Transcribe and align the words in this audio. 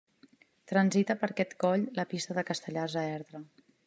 Transita 0.71 1.15
per 1.23 1.29
aquest 1.33 1.53
coll 1.65 1.85
la 1.99 2.05
pista 2.15 2.39
de 2.39 2.45
Castellars 2.49 2.97
a 3.03 3.05
Erta. 3.19 3.43